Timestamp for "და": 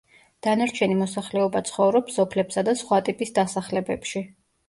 2.69-2.75